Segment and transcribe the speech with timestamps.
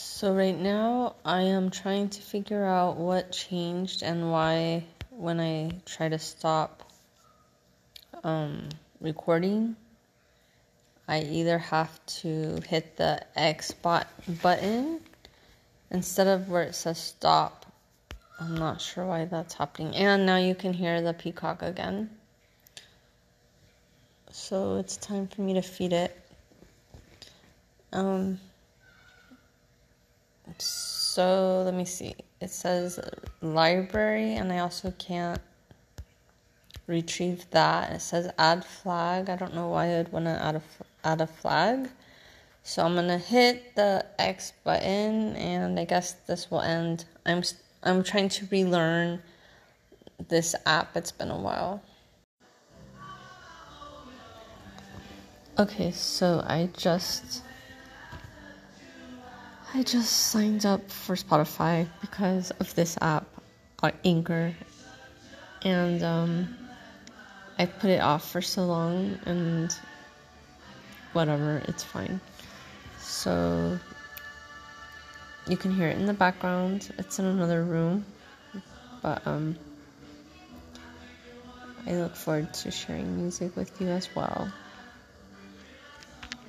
[0.00, 5.72] So right now I am trying to figure out what changed and why when I
[5.86, 6.88] try to stop
[8.22, 8.68] um,
[9.00, 9.74] recording,
[11.08, 11.90] I either have
[12.22, 14.06] to hit the X bot
[14.40, 15.00] button
[15.90, 17.66] instead of where it says stop.
[18.38, 19.96] I'm not sure why that's happening.
[19.96, 22.08] And now you can hear the peacock again.
[24.30, 26.16] So it's time for me to feed it.
[27.92, 28.38] Um
[31.08, 32.14] so let me see.
[32.38, 33.00] It says
[33.40, 35.40] library, and I also can't
[36.86, 37.92] retrieve that.
[37.92, 39.30] It says add flag.
[39.30, 40.62] I don't know why I'd want to add a
[41.02, 41.88] add a flag.
[42.62, 47.06] So I'm gonna hit the X button, and I guess this will end.
[47.24, 47.42] I'm
[47.82, 49.22] I'm trying to relearn
[50.28, 50.94] this app.
[50.94, 51.82] It's been a while.
[55.58, 57.42] Okay, so I just
[59.74, 63.26] I just signed up for Spotify because of this app,
[63.82, 64.54] uh, Anchor,
[65.62, 66.56] and um,
[67.58, 69.74] I put it off for so long, and
[71.12, 72.18] whatever, it's fine.
[72.98, 73.78] So
[75.46, 76.90] you can hear it in the background.
[76.98, 78.06] It's in another room,
[79.02, 79.58] but um,
[81.86, 84.50] I look forward to sharing music with you as well.